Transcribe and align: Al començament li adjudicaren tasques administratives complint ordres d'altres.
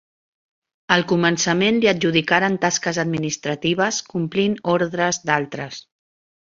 Al 0.95 1.03
començament 1.11 1.77
li 1.83 1.91
adjudicaren 1.93 2.57
tasques 2.65 3.01
administratives 3.05 4.03
complint 4.17 4.61
ordres 4.79 5.25
d'altres. 5.31 5.85